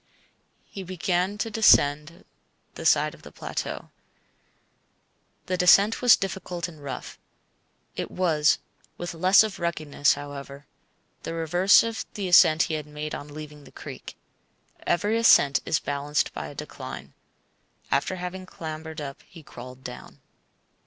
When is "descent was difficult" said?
5.57-6.67